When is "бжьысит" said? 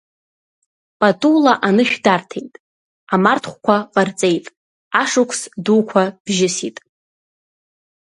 6.25-6.77